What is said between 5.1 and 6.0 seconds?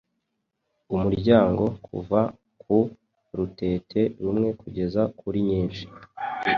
kuri nyinshi.